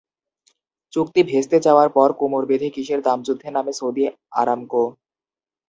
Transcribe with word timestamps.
চুক্তি 0.93 1.21
ভেস্তে 1.23 1.57
যাওয়ার 1.59 1.89
পর 1.89 2.09
কোমর 2.19 2.43
বেঁধে 2.49 2.69
কিসের 2.75 2.99
দামযুদ্ধে 3.07 3.47
নামে 3.55 3.73
সৌদি 3.79 4.03
আরামকো? 4.41 4.83